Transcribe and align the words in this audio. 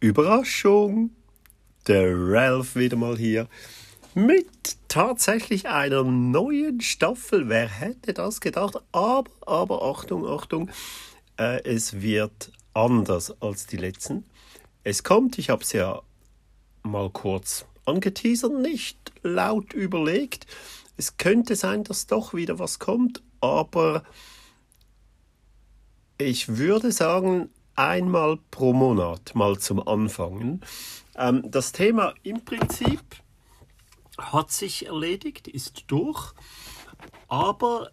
Überraschung, 0.00 1.10
der 1.88 2.14
Ralph 2.14 2.76
wieder 2.76 2.96
mal 2.96 3.16
hier 3.18 3.48
mit 4.14 4.76
tatsächlich 4.86 5.68
einer 5.68 6.04
neuen 6.04 6.80
Staffel. 6.80 7.48
Wer 7.48 7.68
hätte 7.68 8.14
das 8.14 8.40
gedacht? 8.40 8.76
Aber, 8.92 9.30
aber 9.44 9.82
Achtung, 9.82 10.24
Achtung, 10.24 10.70
äh, 11.36 11.62
es 11.64 12.00
wird 12.00 12.52
anders 12.74 13.42
als 13.42 13.66
die 13.66 13.76
letzten. 13.76 14.24
Es 14.84 15.02
kommt, 15.02 15.36
ich 15.36 15.50
habe 15.50 15.62
es 15.62 15.72
ja 15.72 16.00
mal 16.84 17.10
kurz 17.10 17.66
angeteasert, 17.84 18.52
nicht 18.52 19.12
laut 19.22 19.72
überlegt. 19.72 20.46
Es 20.96 21.16
könnte 21.16 21.56
sein, 21.56 21.82
dass 21.82 22.06
doch 22.06 22.34
wieder 22.34 22.60
was 22.60 22.78
kommt, 22.78 23.22
aber 23.40 24.04
ich 26.18 26.56
würde 26.56 26.92
sagen, 26.92 27.50
einmal 27.78 28.38
pro 28.50 28.72
Monat 28.72 29.34
mal 29.34 29.56
zum 29.58 29.86
Anfangen. 29.86 30.62
Ähm, 31.16 31.42
das 31.48 31.72
Thema 31.72 32.12
im 32.24 32.44
Prinzip 32.44 33.00
hat 34.18 34.50
sich 34.50 34.86
erledigt, 34.86 35.46
ist 35.46 35.84
durch, 35.86 36.32
aber 37.28 37.92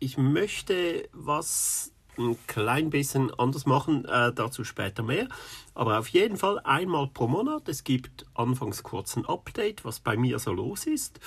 ich 0.00 0.16
möchte 0.16 1.08
was 1.12 1.92
ein 2.16 2.36
klein 2.46 2.88
bisschen 2.90 3.32
anders 3.34 3.66
machen, 3.66 4.06
äh, 4.06 4.32
dazu 4.32 4.64
später 4.64 5.02
mehr. 5.02 5.28
Aber 5.74 5.98
auf 5.98 6.08
jeden 6.08 6.36
Fall 6.36 6.58
einmal 6.60 7.06
pro 7.08 7.28
Monat. 7.28 7.68
Es 7.68 7.84
gibt 7.84 8.24
anfangs 8.34 8.82
kurz 8.82 9.16
ein 9.16 9.26
Update, 9.26 9.84
was 9.84 10.00
bei 10.00 10.16
mir 10.16 10.38
so 10.38 10.52
los 10.52 10.86
ist. 10.86 11.20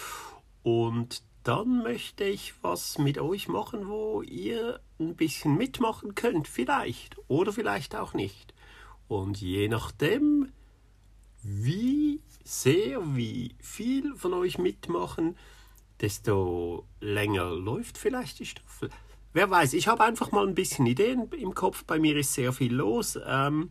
Und 0.64 1.24
dann 1.44 1.84
möchte 1.84 2.24
ich 2.24 2.54
was 2.62 2.98
mit 2.98 3.18
euch 3.18 3.48
machen, 3.48 3.88
wo 3.88 4.22
ihr 4.22 4.80
ein 5.00 5.16
bisschen 5.16 5.58
mitmachen 5.58 6.16
könnt, 6.16 6.48
vielleicht 6.48 7.18
oder 7.28 7.52
vielleicht 7.52 7.96
auch 7.96 8.14
nicht. 8.14 8.54
Und 9.08 9.42
je 9.42 9.68
nachdem, 9.68 10.52
wie 11.42 12.22
sehr, 12.44 13.16
wie 13.16 13.56
viel 13.60 14.16
von 14.16 14.34
euch 14.34 14.58
mitmachen, 14.58 15.36
desto 16.00 16.86
länger 17.00 17.52
läuft 17.52 17.98
vielleicht 17.98 18.40
die 18.40 18.46
Staffel. 18.46 18.90
Wer 19.34 19.50
weiß, 19.50 19.74
ich 19.74 19.88
habe 19.88 20.04
einfach 20.04 20.32
mal 20.32 20.48
ein 20.48 20.56
bisschen 20.56 20.86
Ideen 20.86 21.30
im 21.32 21.56
Kopf. 21.56 21.86
Bei 21.86 22.00
mir 22.00 22.18
ist 22.18 22.34
sehr 22.34 22.52
viel 22.52 22.74
los. 22.74 23.18
Ähm, 23.26 23.70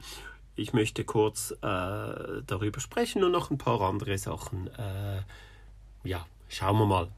ich 0.56 0.72
möchte 0.72 1.04
kurz 1.04 1.52
äh, 1.52 1.56
darüber 1.62 2.80
sprechen 2.80 3.24
und 3.24 3.32
noch 3.32 3.50
ein 3.50 3.58
paar 3.58 3.80
andere 3.82 4.16
Sachen. 4.18 4.68
Äh, 4.68 5.22
ja, 6.04 6.26
schauen 6.48 6.78
wir 6.78 6.86
mal. 6.86 7.08